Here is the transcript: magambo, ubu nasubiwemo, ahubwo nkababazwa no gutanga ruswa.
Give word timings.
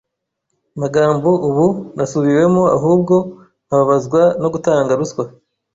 magambo, 0.81 1.29
ubu 1.47 1.65
nasubiwemo, 1.95 2.63
ahubwo 2.77 3.15
nkababazwa 3.65 4.21
no 4.41 4.47
gutanga 4.53 4.91
ruswa. 4.99 5.23